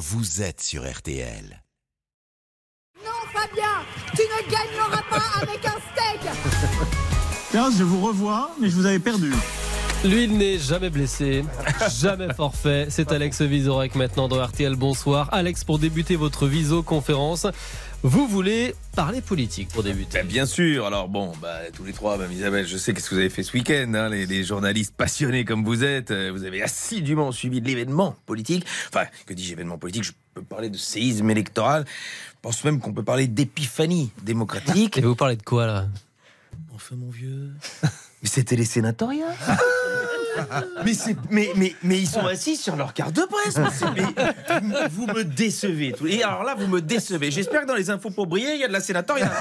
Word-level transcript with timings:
vous 0.00 0.40
êtes 0.40 0.62
sur 0.62 0.90
RTL. 0.90 1.62
Non, 3.04 3.10
Fabien, 3.34 3.84
tu 4.16 4.22
ne 4.22 4.50
gagneras 4.50 5.02
pas 5.10 5.42
avec 5.42 5.62
un 5.66 5.76
steak 5.92 6.32
Tiens, 7.50 7.70
je 7.76 7.84
vous 7.84 8.00
revois, 8.06 8.50
mais 8.58 8.70
je 8.70 8.76
vous 8.76 8.86
avais 8.86 8.98
perdu. 8.98 9.30
Lui, 10.02 10.24
il 10.24 10.38
n'est 10.38 10.56
jamais 10.56 10.88
blessé, 10.88 11.44
jamais 12.00 12.32
forfait. 12.32 12.86
C'est 12.88 13.12
Alex 13.12 13.42
Vizorek 13.42 13.94
maintenant 13.94 14.26
dans 14.26 14.42
RTL. 14.42 14.74
Bonsoir. 14.74 15.28
Alex, 15.32 15.64
pour 15.64 15.78
débuter 15.78 16.16
votre 16.16 16.46
viso-conférence, 16.46 17.46
vous 18.02 18.26
voulez 18.26 18.74
parler 18.96 19.20
politique 19.20 19.68
pour 19.68 19.82
débuter 19.82 20.18
Ben, 20.18 20.26
bien 20.26 20.46
sûr. 20.46 20.86
Alors 20.86 21.08
bon, 21.08 21.32
bah, 21.42 21.58
tous 21.74 21.84
les 21.84 21.92
trois, 21.92 22.16
Mme 22.16 22.32
Isabelle, 22.32 22.66
je 22.66 22.78
sais 22.78 22.94
qu'est-ce 22.94 23.10
que 23.10 23.14
vous 23.14 23.20
avez 23.20 23.28
fait 23.30 23.42
ce 23.42 23.52
week-end. 23.52 23.92
hein, 23.94 24.08
les, 24.08 24.24
les 24.26 24.42
journalistes 24.42 24.94
passionnés 24.96 25.44
comme 25.44 25.64
vous 25.64 25.84
êtes, 25.84 26.10
euh, 26.10 26.30
vous 26.32 26.44
avez 26.44 26.62
assidûment 26.62 27.30
suivi 27.30 27.60
de 27.60 27.66
l'événement 27.66 28.16
politique. 28.24 28.64
Enfin, 28.88 29.04
que 29.26 29.34
dis-je 29.34 29.52
événement 29.52 29.76
politique 29.76 30.04
Je 30.04 30.12
peux 30.34 30.42
parler 30.42 30.70
de 30.70 30.78
séisme 30.78 31.28
électoral. 31.30 31.84
Je 31.86 32.38
pense 32.40 32.64
même 32.64 32.80
qu'on 32.80 32.92
peut 32.94 33.02
parler 33.04 33.26
d'épiphanie 33.26 34.10
démocratique. 34.22 34.96
Et 34.98 35.02
vous 35.02 35.14
parlez 35.14 35.36
de 35.36 35.42
quoi 35.42 35.66
là? 35.66 35.86
Enfin, 36.74 36.96
mon 36.96 37.10
vieux. 37.10 37.50
Mais 38.22 38.28
c'était 38.28 38.56
les 38.56 38.64
sénatoriales. 38.64 39.36
mais, 40.84 40.92
mais, 41.30 41.50
mais, 41.56 41.74
mais 41.82 41.98
ils 41.98 42.08
sont 42.08 42.26
assis 42.26 42.56
sur 42.56 42.76
leur 42.76 42.94
carte 42.94 43.14
de 43.14 43.22
presse. 43.22 43.58
Vous 44.90 45.06
me 45.06 45.24
décevez. 45.24 45.94
Et 46.06 46.22
alors 46.22 46.44
là, 46.44 46.54
vous 46.54 46.66
me 46.66 46.80
décevez. 46.80 47.30
J'espère 47.30 47.62
que 47.62 47.66
dans 47.66 47.74
les 47.74 47.90
infos 47.90 48.10
pour 48.10 48.26
briller, 48.26 48.54
il 48.54 48.60
y 48.60 48.64
a 48.64 48.68
de 48.68 48.72
la 48.72 48.80
sénatoriale. 48.80 49.30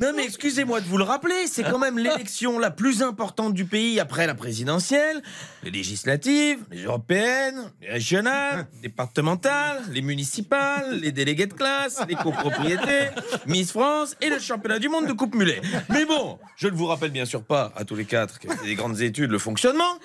Non, 0.00 0.12
mais 0.16 0.24
excusez-moi 0.24 0.80
de 0.80 0.86
vous 0.86 0.98
le 0.98 1.04
rappeler. 1.04 1.46
C'est 1.46 1.62
quand 1.62 1.78
même 1.78 1.98
l'élection 1.98 2.58
la 2.58 2.70
plus 2.70 3.02
importante 3.02 3.54
du 3.54 3.64
pays 3.64 4.00
après 4.00 4.26
la 4.26 4.34
présidentielle, 4.34 5.22
les 5.62 5.70
législatives, 5.70 6.58
les 6.70 6.84
européennes, 6.84 7.70
les 7.80 7.90
régionales, 7.90 8.66
les 8.82 8.88
départementales, 8.88 9.82
les 9.92 10.02
municipales, 10.02 10.98
les 11.00 11.12
délégués 11.12 11.46
de 11.46 11.54
classe, 11.54 12.00
les 12.08 12.14
copropriétés, 12.14 13.10
Miss 13.46 13.72
France 13.72 14.16
et 14.20 14.28
le 14.28 14.38
championnat 14.38 14.78
du 14.78 14.88
monde 14.88 15.06
de 15.06 15.12
Coupe 15.12 15.34
Mulet. 15.34 15.60
Mais 15.88 16.04
bon, 16.04 16.38
je 16.56 16.68
ne 16.68 16.74
vous 16.74 16.86
rappelle 16.86 17.10
bien 17.10 17.24
sûr 17.24 17.42
pas 17.42 17.72
à 17.76 17.84
tous 17.84 17.94
les 17.94 18.04
quatre 18.04 18.38
que 18.38 18.48
des 18.64 18.74
grandes 18.74 19.00
études 19.00 19.21
le 19.30 19.38
fonctionnement. 19.38 19.98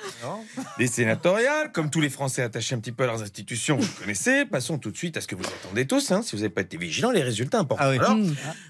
Les 0.78 0.88
sénatoriales, 0.88 1.72
comme 1.72 1.90
tous 1.90 2.02
les 2.02 2.10
Français 2.10 2.42
attachés 2.44 2.76
un 2.76 2.80
petit 2.80 2.92
peu 2.92 3.04
à 3.04 3.08
leurs 3.08 3.22
institutions, 3.24 3.78
vous 3.78 3.88
connaissez. 4.00 4.46
Passons 4.46 4.78
tout 4.78 4.92
de 4.92 4.98
suite 4.98 5.18
à 5.18 5.22
ce 5.22 5.28
que 5.28 5.36
vous 5.36 5.44
attendez 5.46 5.86
tous, 5.88 6.12
hein, 6.12 6.22
si 6.22 6.36
vous 6.36 6.42
n'avez 6.42 6.54
pas 6.54 6.62
été 6.62 6.78
vigilants, 6.78 7.12
les 7.12 7.24
résultats 7.24 7.60
importants. 7.60 7.86
Alors, 7.86 8.16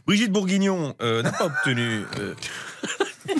Brigitte 0.05 0.31
Bourguignon 0.31 0.95
euh, 1.01 1.21
n'a 1.23 1.31
pas 1.31 1.45
obtenu. 1.45 2.03
euh, 2.19 2.33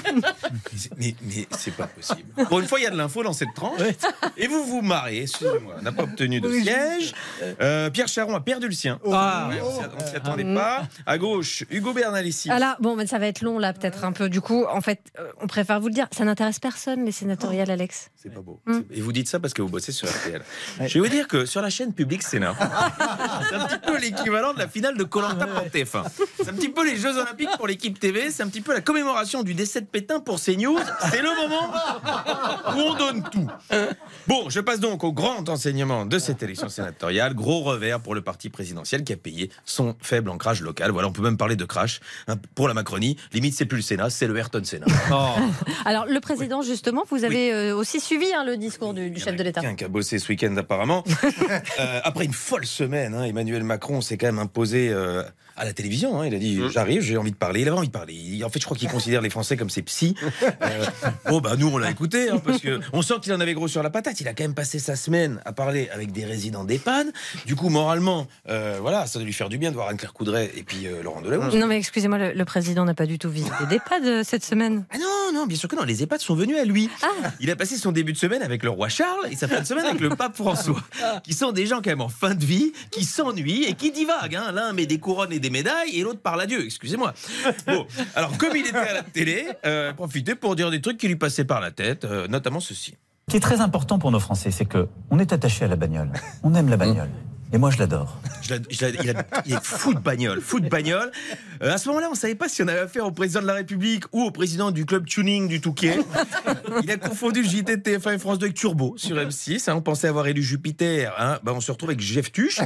mais, 0.97 1.16
mais 1.22 1.47
c'est 1.58 1.72
pas 1.75 1.88
possible. 1.88 2.23
Pour 2.47 2.59
une 2.59 2.67
fois, 2.67 2.80
il 2.80 2.83
y 2.83 2.88
a 2.88 2.89
de 2.91 2.97
l'info 2.97 3.23
dans 3.23 3.33
cette 3.33 3.53
tranche. 3.53 3.80
Et 4.38 4.47
vous 4.47 4.64
vous 4.66 4.81
marrez, 4.81 5.22
excusez-moi, 5.23 5.75
n'a 5.81 5.91
pas 5.91 6.03
obtenu 6.03 6.39
de 6.41 6.52
siège. 6.52 7.14
Euh, 7.61 7.89
Pierre 7.89 8.08
Charon 8.08 8.36
a 8.36 8.41
perdu 8.41 8.67
le 8.67 8.73
sien. 8.73 8.99
Ah. 9.11 9.47
Ouais, 9.49 9.61
on 9.61 9.72
s'y- 9.72 9.86
on 10.03 10.08
s'y 10.08 10.16
attendait 10.16 10.53
pas. 10.53 10.88
À 11.05 11.17
gauche, 11.17 11.64
Hugo 11.69 11.94
Bernalici. 11.94 12.49
Ah 12.52 12.59
là, 12.59 12.77
bon, 12.80 12.95
mais 12.95 13.08
ça 13.08 13.19
va 13.19 13.27
être 13.27 13.41
long 13.41 13.59
là, 13.59 13.73
peut-être 13.73 14.03
un 14.03 14.11
peu. 14.11 14.30
Du 14.30 14.41
coup, 14.41 14.66
en 14.69 14.81
fait, 14.81 14.99
euh, 15.19 15.31
on 15.41 15.47
préfère 15.47 15.80
vous 15.80 15.88
le 15.88 15.94
dire. 15.94 16.08
Ça 16.11 16.25
n'intéresse 16.25 16.59
personne 16.59 17.05
les 17.05 17.11
sénatoriales, 17.11 17.71
Alex. 17.71 18.09
C'est 18.16 18.33
pas 18.33 18.42
beau. 18.42 18.59
Hmm. 18.66 18.81
Et 18.92 19.02
vous 19.02 19.11
dites 19.11 19.27
ça 19.27 19.39
parce 19.39 19.53
que 19.53 19.61
vous 19.61 19.69
bossez 19.69 19.92
sur 19.92 20.08
RTL. 20.08 20.42
Je 20.86 20.94
vais 20.94 20.99
vous 20.99 21.14
dire 21.14 21.27
que 21.27 21.45
sur 21.45 21.61
la 21.61 21.69
chaîne 21.69 21.94
publique 21.94 22.23
Sénat, 22.23 22.55
c'est 23.49 23.55
un 23.55 23.66
petit 23.67 23.80
peu 23.80 23.97
l'équivalent 23.97 24.53
de 24.53 24.59
la 24.59 24.67
finale 24.67 24.97
de 24.97 25.03
Colanta 25.03 25.45
pour 25.47 25.64
TF1. 25.67 26.03
C'est 26.38 26.49
un 26.49 26.53
petit 26.53 26.69
peu 26.69 26.86
les 26.86 26.97
Jeux 26.97 27.17
Olympiques 27.17 27.49
pour 27.58 27.67
l'équipe 27.67 27.99
TV, 27.99 28.31
c'est 28.31 28.44
un 28.44 28.47
petit 28.47 28.61
peu 28.61 28.73
la 28.73 28.81
commémoration 28.81 29.44
du 29.44 29.53
décès 29.53 29.81
de 29.81 29.86
Pétain 29.97 30.19
pour 30.19 30.39
CNews. 30.39 30.77
C'est 31.09 31.23
le 31.23 31.35
moment 31.35 31.73
où 32.75 32.79
on 32.79 32.93
donne 32.93 33.23
tout. 33.31 33.47
Bon, 34.27 34.47
je 34.47 34.59
passe 34.59 34.79
donc 34.79 35.03
au 35.03 35.11
grand 35.11 35.49
enseignement 35.49 36.05
de 36.05 36.19
cette 36.19 36.43
élection 36.43 36.69
sénatoriale. 36.69 37.33
Gros 37.33 37.61
revers 37.61 37.99
pour 37.99 38.13
le 38.13 38.21
parti 38.21 38.49
présidentiel 38.49 39.03
qui 39.03 39.13
a 39.13 39.17
payé 39.17 39.49
son 39.65 39.95
faible 39.99 40.29
ancrage 40.29 40.61
local. 40.61 40.91
Voilà, 40.91 41.07
on 41.07 41.11
peut 41.11 41.23
même 41.23 41.35
parler 41.37 41.55
de 41.55 41.65
crash 41.65 41.99
hein, 42.27 42.35
pour 42.53 42.67
la 42.67 42.75
Macronie. 42.75 43.17
Limite, 43.33 43.55
c'est 43.55 43.65
plus 43.65 43.77
le 43.77 43.81
Sénat, 43.81 44.11
c'est 44.11 44.27
le 44.27 44.37
Ayrton 44.37 44.63
Sénat. 44.63 44.86
Oh. 45.11 45.30
Alors, 45.86 46.05
le 46.05 46.19
président, 46.19 46.61
justement, 46.61 47.03
vous 47.09 47.23
avez 47.23 47.52
euh, 47.52 47.75
aussi 47.75 47.99
suivi 47.99 48.27
hein, 48.36 48.43
le 48.45 48.55
discours 48.55 48.93
du, 48.93 49.09
du 49.09 49.19
chef 49.19 49.36
de 49.36 49.41
l'État. 49.41 49.61
Quelqu'un 49.61 49.75
qui 49.77 49.83
a 49.86 49.87
bossé 49.87 50.19
ce 50.19 50.27
week-end 50.30 50.55
apparemment. 50.57 51.03
Euh, 51.80 51.99
après 52.03 52.25
une 52.25 52.33
folle 52.33 52.65
semaine, 52.65 53.13
hein, 53.13 53.23
Emmanuel 53.23 53.63
Macron 53.63 54.02
s'est 54.02 54.17
quand 54.17 54.27
même 54.27 54.39
imposé 54.39 54.89
euh, 54.89 55.23
à 55.57 55.65
la 55.65 55.73
télévision. 55.73 56.21
hein. 56.21 56.27
il 56.27 56.35
a 56.35 56.37
dit 56.39 56.59
j'arrive, 56.71 57.01
j'ai 57.01 57.17
envie 57.17 57.31
de 57.31 57.35
parler. 57.35 57.61
Il 57.61 57.67
avait 57.67 57.77
envie 57.77 57.87
de 57.87 57.91
parler. 57.93 58.13
Il- 58.13 58.43
en 58.45 58.49
fait, 58.49 58.59
je 58.59 58.65
crois 58.65 58.77
qu'il 58.77 58.89
considère 58.89 59.21
les 59.21 59.29
Français 59.29 59.57
comme 59.57 59.69
ses 59.69 59.81
psys. 59.81 60.15
Euh, 60.61 60.85
bon 61.29 61.39
bah 61.39 61.55
nous 61.57 61.67
on 61.67 61.77
l'a 61.77 61.89
écouté 61.91 62.29
hein, 62.29 62.39
parce 62.43 62.59
que 62.59 62.79
on 62.93 63.01
sent 63.01 63.15
qu'il 63.21 63.31
en 63.33 63.39
avait 63.39 63.53
gros 63.53 63.67
sur 63.67 63.83
la 63.83 63.89
patate. 63.89 64.19
Il 64.21 64.27
a 64.27 64.33
quand 64.33 64.43
même 64.43 64.53
passé 64.55 64.79
sa 64.79 64.95
semaine 64.95 65.39
à 65.45 65.53
parler 65.53 65.89
avec 65.93 66.11
des 66.11 66.25
résidents 66.25 66.63
d'EHPAD. 66.63 67.07
Du 67.45 67.55
coup 67.55 67.69
moralement, 67.69 68.27
euh, 68.49 68.77
voilà, 68.81 69.05
ça 69.05 69.19
doit 69.19 69.25
lui 69.25 69.33
faire 69.33 69.49
du 69.49 69.57
bien 69.57 69.69
de 69.71 69.75
voir 69.75 69.87
Anne-Claire 69.89 70.13
Coudray 70.13 70.49
et 70.55 70.63
puis 70.63 70.87
euh, 70.87 71.03
Laurent 71.03 71.21
Delahousse. 71.21 71.53
Non, 71.53 71.67
mais 71.67 71.77
excusez-moi, 71.77 72.17
le, 72.17 72.31
le 72.33 72.45
président 72.45 72.85
n'a 72.85 72.93
pas 72.93 73.05
du 73.05 73.19
tout 73.19 73.29
visité 73.29 73.65
d'EHPAD 73.69 74.05
euh, 74.05 74.23
cette 74.23 74.43
semaine. 74.43 74.85
Ah 74.91 74.97
non, 74.97 75.27
non, 75.33 75.45
bien 75.45 75.58
sûr 75.58 75.70
que 75.70 75.76
non. 75.76 75.83
Les 75.83 76.04
EHPAD 76.04 76.20
sont 76.20 76.36
venus 76.36 76.58
à 76.58 76.64
lui. 76.65 76.89
Ah. 77.04 77.32
Il 77.39 77.49
a 77.52 77.55
passé 77.55 77.77
son 77.77 77.92
début 77.92 78.14
de 78.14 78.17
semaine 78.17 78.42
avec 78.42 78.64
le 78.64 78.70
roi 78.70 78.89
Charles 78.89 79.27
et 79.32 79.36
sa 79.36 79.48
fin 79.48 79.61
de 79.61 79.65
semaine 79.65 79.86
avec 79.86 79.99
le 80.02 80.10
pape 80.10 80.36
François, 80.36 80.82
qui 81.23 81.33
sont 81.33 81.52
des 81.52 81.65
gens 81.65 81.77
quand 81.77 81.89
même 81.89 82.02
en 82.02 82.10
fin 82.10 82.36
de 82.36 82.43
vie, 82.45 82.71
qui 82.92 83.04
s'ennuient 83.04 83.66
et 83.66 83.73
qui 83.73 83.92
divaguent. 83.92 84.36
hein. 84.36 84.52
L'un 84.52 84.73
met 84.73 84.86
des 84.86 84.99
couronnes 84.99 85.32
et 85.33 85.39
des 85.39 85.49
médailles 85.49 85.92
et 85.99 86.04
l'autre 86.04 86.20
parle 86.21 86.42
à 86.42 86.45
Dieu. 86.45 86.64
Excusez-moi. 86.66 87.14
Bon, 87.67 87.86
alors 88.16 88.37
comme 88.37 88.55
il 88.55 88.66
était 88.66 88.77
à 88.77 88.93
la 88.93 89.04
télé, 89.04 89.48
euh, 89.66 89.93
profitez 89.93 90.36
pour 90.36 90.55
dire 90.55 90.71
des 90.71 90.82
trucs 90.82 90.98
qui 90.98 91.08
lui 91.08 91.16
passaient 91.16 91.45
par 91.45 91.61
la 91.61 91.71
tête, 91.71 92.05
euh, 92.05 92.27
notamment 92.27 92.60
ceci. 92.60 92.95
Ce 93.27 93.32
qui 93.32 93.37
est 93.37 93.42
très 93.42 93.60
important 93.60 93.99
pour 93.99 94.10
nos 94.11 94.20
Français, 94.21 94.52
c'est 94.52 94.66
que 94.66 94.87
on 95.11 95.20
est 95.20 95.33
attaché 95.33 95.66
à 95.66 95.67
la 95.67 95.76
bagnole. 95.76 96.11
On 96.43 96.54
aime 96.55 96.70
la 96.70 96.77
bagnole. 96.77 97.10
Et 97.53 97.58
moi, 97.58 97.71
je 97.71 97.77
l'adore. 97.77 98.17
Il, 98.69 98.83
a- 98.83 98.89
il 99.45 99.53
est 99.53 99.63
fou 99.63 99.93
de 99.93 99.99
bagnole, 99.99 100.41
fou 100.41 100.59
de 100.59 100.67
bagnole. 100.67 101.11
Euh, 101.63 101.73
à 101.73 101.77
ce 101.77 101.87
moment-là, 101.89 102.09
on 102.11 102.15
savait 102.15 102.35
pas 102.35 102.49
si 102.49 102.61
on 102.61 102.67
avait 102.67 102.80
affaire 102.81 103.05
au 103.05 103.11
président 103.11 103.41
de 103.41 103.47
la 103.47 103.53
République 103.53 104.03
ou 104.11 104.23
au 104.23 104.31
président 104.31 104.71
du 104.71 104.85
club 104.85 105.05
tuning 105.05 105.47
du 105.47 105.61
Touquet. 105.61 105.97
Il 106.83 106.91
a 106.91 106.97
confondu 106.97 107.41
le 107.43 107.47
JT 107.49 107.77
de 107.77 107.81
TF1 107.81 108.15
et 108.15 108.19
France 108.19 108.37
2 108.39 108.45
avec 108.47 108.57
Turbo 108.57 108.95
sur 108.97 109.15
M6. 109.15 109.69
hein. 109.69 109.75
on 109.75 109.81
pensait 109.81 110.07
avoir 110.09 110.27
élu 110.27 110.43
Jupiter. 110.43 111.13
hein. 111.17 111.39
Bah, 111.43 111.53
on 111.55 111.61
se 111.61 111.71
retrouve 111.71 111.89
avec 111.89 112.02
Jeff 112.02 112.31
Tuche. 112.33 112.59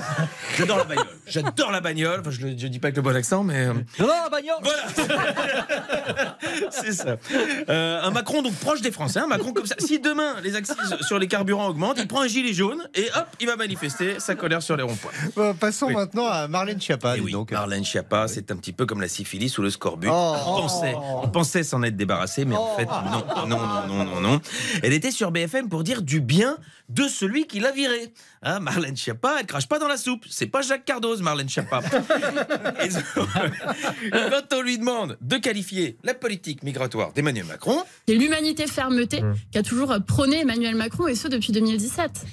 J'adore 0.57 0.77
la 0.77 0.83
bagnole. 0.85 1.07
J'adore 1.27 1.71
la 1.71 1.81
bagnole. 1.81 2.19
Enfin, 2.21 2.31
je 2.31 2.47
ne 2.47 2.53
dis 2.53 2.79
pas 2.79 2.87
avec 2.87 2.95
le 2.97 3.01
bon 3.03 3.15
accent, 3.15 3.43
mais. 3.43 3.67
euh, 3.67 3.73
voilà. 4.63 4.81
C'est 6.71 6.93
ça. 6.93 7.17
Euh, 7.69 8.01
un 8.01 8.11
Macron 8.11 8.41
donc 8.41 8.55
proche 8.55 8.81
des 8.81 8.91
Français. 8.91 9.19
Un 9.19 9.27
Macron 9.27 9.53
comme 9.53 9.65
ça. 9.67 9.75
Si 9.79 9.99
demain 9.99 10.35
les 10.43 10.55
axes 10.55 10.73
sur 11.01 11.19
les 11.19 11.27
carburants 11.27 11.67
augmentent, 11.67 11.97
il 11.99 12.07
prend 12.07 12.21
un 12.21 12.27
gilet 12.27 12.53
jaune 12.53 12.87
et 12.95 13.07
hop, 13.15 13.27
il 13.39 13.47
va 13.47 13.55
manifester 13.55 14.19
sa 14.19 14.35
colère 14.35 14.61
sur 14.61 14.70
les 14.75 14.83
ronds-points. 14.83 15.11
Bon, 15.35 15.53
passons 15.53 15.87
Oui. 15.87 15.93
maintenant 15.95 16.27
à 16.27 16.47
Marlène 16.47 16.79
Schiappa. 16.81 17.15
Eh 17.17 17.21
oui, 17.21 17.31
donc. 17.31 17.51
Marlène 17.51 17.83
Schiappa, 17.85 18.27
c'est 18.27 18.51
un 18.51 18.55
petit 18.57 18.73
peu 18.73 18.85
comme 18.85 19.01
la 19.01 19.07
syphilis 19.07 19.57
ou 19.57 19.61
le 19.61 19.69
scorbut. 19.69 20.09
Oh. 20.11 20.35
on, 20.45 20.61
pensait, 20.61 20.95
on 20.95 21.27
pensait 21.29 21.63
s'en 21.63 21.83
être 21.83 21.95
débarrassé, 21.97 22.45
mais 22.45 22.55
en 22.55 22.75
fait, 22.75 22.85
non, 22.85 23.23
non, 23.47 23.59
non, 23.59 23.87
non, 23.87 24.05
non, 24.05 24.21
non. 24.21 24.41
Elle 24.83 24.93
était 24.93 25.11
sur 25.11 25.31
BFM 25.31 25.69
pour 25.69 25.83
dire 25.83 26.01
du 26.01 26.21
bien 26.21 26.57
de 26.89 27.07
celui 27.07 27.47
qui 27.47 27.59
l'a 27.59 27.71
viré. 27.71 28.13
Hein, 28.43 28.59
Marlène 28.59 28.97
Schiappa, 28.97 29.37
elle 29.39 29.45
crache 29.45 29.67
pas 29.67 29.79
dans 29.79 29.87
la 29.87 29.97
soupe. 29.97 30.25
C'est 30.29 30.47
pas 30.47 30.61
Jacques 30.61 30.85
Cardoz, 30.85 31.21
Marlène 31.21 31.47
Schiappa. 31.49 31.81
Quand 34.11 34.53
on 34.57 34.61
lui 34.61 34.77
demande 34.77 35.17
de 35.21 35.37
qualifier 35.37 35.97
la 36.03 36.13
politique 36.13 36.63
migratoire 36.63 37.13
d'Emmanuel 37.13 37.45
Macron, 37.45 37.83
C'est 38.07 38.15
l'humanité 38.15 38.67
fermeté 38.67 39.21
qui 39.51 39.57
a 39.57 39.63
toujours 39.63 39.95
prôné 40.05 40.41
Emmanuel 40.41 40.75
Macron 40.75 41.07
et 41.07 41.15
ce 41.15 41.27
depuis 41.27 41.53
2017. 41.53 42.25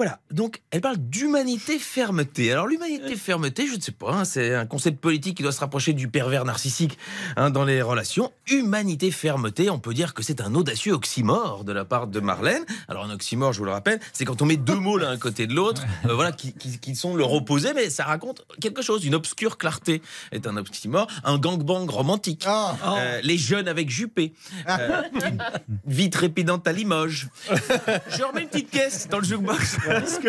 Voilà, 0.00 0.18
donc 0.30 0.62
elle 0.70 0.80
parle 0.80 0.96
d'humanité 0.96 1.78
fermeté. 1.78 2.50
Alors 2.52 2.66
l'humanité 2.66 3.16
fermeté, 3.16 3.66
je 3.66 3.74
ne 3.76 3.80
sais 3.82 3.92
pas, 3.92 4.10
hein, 4.14 4.24
c'est 4.24 4.54
un 4.54 4.64
concept 4.64 4.98
politique 4.98 5.36
qui 5.36 5.42
doit 5.42 5.52
se 5.52 5.60
rapprocher 5.60 5.92
du 5.92 6.08
pervers 6.08 6.46
narcissique 6.46 6.96
hein, 7.36 7.50
dans 7.50 7.66
les 7.66 7.82
relations. 7.82 8.32
Humanité 8.50 9.10
fermeté, 9.10 9.68
on 9.68 9.78
peut 9.78 9.92
dire 9.92 10.14
que 10.14 10.22
c'est 10.22 10.40
un 10.40 10.54
audacieux 10.54 10.94
oxymore 10.94 11.64
de 11.64 11.72
la 11.74 11.84
part 11.84 12.06
de 12.06 12.18
Marlène. 12.18 12.64
Alors 12.88 13.04
un 13.04 13.10
oxymore, 13.10 13.52
je 13.52 13.58
vous 13.58 13.66
le 13.66 13.72
rappelle, 13.72 14.00
c'est 14.14 14.24
quand 14.24 14.40
on 14.40 14.46
met 14.46 14.56
deux 14.56 14.74
mots 14.76 14.96
l'un 14.96 15.10
à 15.10 15.16
côté 15.18 15.46
de 15.46 15.52
l'autre, 15.52 15.84
euh, 16.06 16.14
voilà, 16.14 16.32
qui, 16.32 16.54
qui- 16.54 16.78
qui 16.78 16.96
sont 16.96 17.14
leur 17.14 17.30
opposé, 17.34 17.74
mais 17.74 17.90
ça 17.90 18.04
raconte 18.04 18.46
quelque 18.58 18.80
chose. 18.80 19.04
Une 19.04 19.14
obscure 19.14 19.58
clarté 19.58 20.00
est 20.32 20.46
un 20.46 20.56
oxymore, 20.56 21.08
un 21.24 21.36
gangbang 21.36 21.84
romantique. 21.90 22.44
Ah. 22.46 22.74
Euh, 23.00 23.20
les 23.22 23.36
jeunes 23.36 23.68
avec 23.68 23.90
Juppé. 23.90 24.32
Euh, 24.66 25.02
une 25.26 25.38
vie 25.84 26.08
trépidante 26.08 26.66
à 26.66 26.72
Limoges. 26.72 27.28
Je 27.50 28.22
remets 28.22 28.44
une 28.44 28.48
petite 28.48 28.70
caisse 28.70 29.06
dans 29.10 29.18
le 29.18 29.24
jukebox. 29.24 29.76
Parce 30.00 30.18
que 30.18 30.28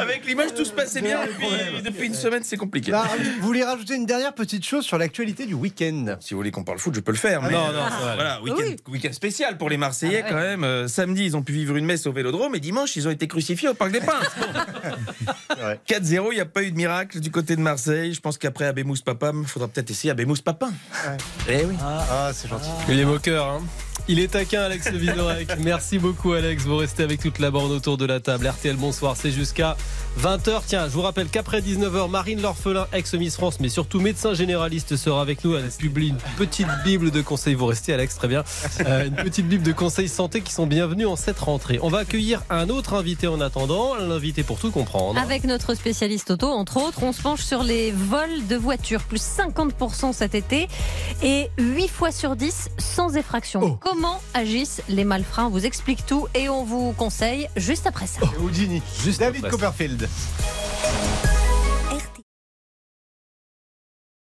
avec 0.00 0.26
l'image, 0.26 0.54
tout 0.54 0.64
se 0.64 0.72
passait 0.72 1.00
bien. 1.00 1.20
Depuis, 1.26 1.82
depuis 1.82 2.06
une 2.06 2.14
semaine, 2.14 2.42
c'est 2.44 2.56
compliqué. 2.56 2.90
Bah, 2.92 3.06
vous 3.40 3.46
voulez 3.46 3.62
rajouter 3.64 3.94
une 3.94 4.06
dernière 4.06 4.34
petite 4.34 4.64
chose 4.64 4.84
sur 4.84 4.98
l'actualité 4.98 5.46
du 5.46 5.54
week-end? 5.54 6.16
Si 6.20 6.34
vous 6.34 6.38
voulez 6.40 6.50
qu'on 6.50 6.64
parle 6.64 6.78
foot, 6.78 6.94
je 6.94 7.00
peux 7.00 7.12
le 7.12 7.18
faire. 7.18 7.42
mais- 7.42 7.50
Non, 7.52 7.66
non, 7.72 7.88
ça 7.88 8.04
va. 8.06 8.14
Voilà, 8.14 8.42
week-end 8.42 8.90
week-end 8.90 9.12
spécial 9.12 9.56
pour 9.58 9.70
les 9.70 9.76
Marseillais 9.76 10.24
quand 10.28 10.36
même. 10.36 10.64
Euh, 10.64 10.88
samedi, 10.88 11.24
ils 11.24 11.36
ont 11.36 11.42
pu 11.42 11.52
vivre 11.52 11.76
une 11.76 11.86
messe 11.86 12.06
au 12.06 12.12
Vélodrome 12.12 12.54
et 12.54 12.60
dimanche, 12.60 12.96
ils 12.96 13.06
ont 13.06 13.10
été 13.10 13.28
crucifiés 13.28 13.68
au 13.68 13.74
Parc 13.74 13.92
des 13.92 14.00
Princes. 14.00 14.26
Bon. 14.38 14.46
Ouais. 15.62 15.78
4-0, 15.86 16.28
il 16.32 16.36
n'y 16.36 16.40
a 16.40 16.46
pas 16.46 16.62
eu 16.62 16.70
de 16.70 16.76
miracle 16.76 17.20
du 17.20 17.30
côté 17.30 17.54
de 17.56 17.60
Marseille. 17.60 18.14
Je 18.14 18.20
pense 18.20 18.38
qu'après 18.38 18.64
Abemous 18.66 18.96
Papam, 19.04 19.42
il 19.42 19.48
faudra 19.48 19.68
peut-être 19.68 19.90
essayer 19.90 20.10
Abemous 20.10 20.36
Papin. 20.42 20.72
Eh 21.48 21.64
oui. 21.64 21.74
Ah, 21.82 22.30
c'est 22.32 22.48
gentil. 22.48 22.70
Il 22.88 22.98
est 22.98 23.04
moqueur, 23.04 23.46
hein 23.46 23.60
il 24.08 24.18
est 24.18 24.28
taquin, 24.28 24.62
Alex 24.62 24.90
Vizorek. 24.90 25.48
Merci 25.60 25.98
beaucoup, 25.98 26.32
Alex. 26.32 26.64
Vous 26.64 26.76
restez 26.76 27.02
avec 27.02 27.20
toute 27.20 27.38
la 27.38 27.50
bande 27.50 27.70
autour 27.70 27.96
de 27.96 28.04
la 28.04 28.20
table. 28.20 28.46
RTL, 28.46 28.76
bonsoir. 28.76 29.16
C'est 29.16 29.30
jusqu'à 29.30 29.76
20h, 30.18 30.62
tiens, 30.66 30.84
je 30.86 30.92
vous 30.92 31.02
rappelle 31.02 31.28
qu'après 31.28 31.60
19h, 31.60 32.10
Marine 32.10 32.42
L'Orphelin, 32.42 32.86
ex-Miss 32.92 33.36
France, 33.36 33.60
mais 33.60 33.68
surtout 33.68 34.00
médecin 34.00 34.34
généraliste, 34.34 34.96
sera 34.96 35.22
avec 35.22 35.44
nous. 35.44 35.56
Elle 35.56 35.68
publie 35.70 36.08
une 36.08 36.18
petite 36.36 36.68
bible 36.84 37.10
de 37.10 37.22
conseils. 37.22 37.54
Vous 37.54 37.66
restez, 37.66 37.92
Alex, 37.92 38.16
très 38.16 38.28
bien. 38.28 38.44
Euh, 38.86 39.06
une 39.06 39.14
petite 39.14 39.48
bible 39.48 39.62
de 39.62 39.72
conseils 39.72 40.08
santé 40.08 40.40
qui 40.40 40.52
sont 40.52 40.66
bienvenus 40.66 41.06
en 41.06 41.16
cette 41.16 41.38
rentrée. 41.38 41.78
On 41.82 41.88
va 41.88 41.98
accueillir 41.98 42.42
un 42.50 42.68
autre 42.68 42.94
invité 42.94 43.26
en 43.28 43.40
attendant, 43.40 43.94
l'invité 43.94 44.42
pour 44.42 44.58
tout 44.58 44.70
comprendre. 44.70 45.18
Avec 45.20 45.44
notre 45.44 45.74
spécialiste 45.74 46.30
auto, 46.30 46.48
entre 46.48 46.78
autres, 46.78 47.02
on 47.02 47.12
se 47.12 47.22
penche 47.22 47.42
sur 47.42 47.62
les 47.62 47.92
vols 47.92 48.46
de 48.48 48.56
voitures, 48.56 49.02
plus 49.02 49.22
50% 49.22 50.12
cet 50.12 50.34
été 50.34 50.68
et 51.22 51.50
8 51.58 51.88
fois 51.88 52.12
sur 52.12 52.36
10 52.36 52.70
sans 52.78 53.16
effraction. 53.16 53.60
Oh. 53.62 53.89
Comment 53.92 54.22
agissent 54.34 54.82
les 54.88 55.02
malfrats 55.02 55.46
On 55.46 55.48
vous 55.48 55.66
explique 55.66 56.06
tout 56.06 56.28
et 56.36 56.48
on 56.48 56.62
vous 56.62 56.92
conseille 56.92 57.48
juste 57.56 57.88
après 57.88 58.06
ça. 58.06 58.20
Houdini. 58.40 58.80
Juste 59.02 59.18
David 59.18 59.44
après 59.44 59.50
ça. 59.50 59.66
Copperfield. 59.66 60.08